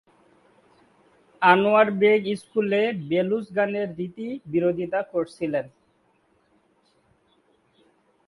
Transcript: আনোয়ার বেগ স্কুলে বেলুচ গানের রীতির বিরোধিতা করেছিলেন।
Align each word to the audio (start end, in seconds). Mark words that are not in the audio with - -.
আনোয়ার 1.41 1.87
বেগ 2.01 2.21
স্কুলে 2.41 2.81
বেলুচ 3.09 3.45
গানের 3.55 3.87
রীতির 3.97 4.33
বিরোধিতা 4.45 4.99
করেছিলেন। 5.11 5.65